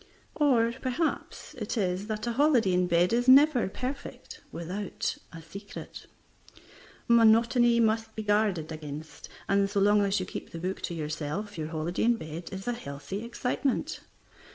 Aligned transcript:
Or, 0.33 0.73
perhaps, 0.81 1.53
it 1.59 1.77
is 1.77 2.07
that 2.07 2.25
a 2.25 2.31
holiday 2.31 2.73
in 2.73 2.87
bed 2.87 3.13
is 3.13 3.27
never 3.27 3.69
perfect 3.69 4.41
without 4.51 5.15
a 5.31 5.43
secret. 5.43 6.07
Monotony 7.07 7.79
must 7.79 8.15
be 8.15 8.23
guarded 8.23 8.71
against, 8.71 9.29
and 9.47 9.69
so 9.69 9.79
long 9.79 10.01
as 10.03 10.19
you 10.19 10.25
keep 10.25 10.49
the 10.49 10.57
book 10.59 10.81
to 10.89 10.95
yourself 10.95 11.55
your 11.55 11.67
holiday 11.67 12.05
in 12.05 12.15
bed 12.15 12.49
is 12.51 12.67
a 12.67 12.73
healthy 12.73 13.23
excitement. 13.23 13.99